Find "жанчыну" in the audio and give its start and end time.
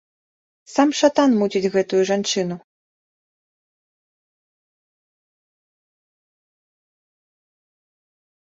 2.09-2.55